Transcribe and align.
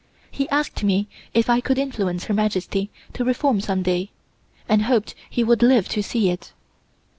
He 0.31 0.49
asked 0.49 0.83
me 0.83 1.07
if 1.35 1.47
I 1.47 1.61
could 1.61 1.77
influence 1.77 2.23
Her 2.23 2.33
Majesty 2.33 2.89
to 3.13 3.23
reform 3.23 3.61
some 3.61 3.83
day, 3.83 4.09
and 4.67 4.85
hoped 4.85 5.13
he 5.29 5.43
would 5.43 5.61
live 5.61 5.87
to 5.89 6.01
see 6.01 6.31
it. 6.31 6.53